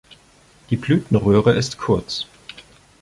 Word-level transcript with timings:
Die 0.71 0.77
Blütenröhre 0.77 1.53
ist 1.53 1.77
kurz. 1.77 2.25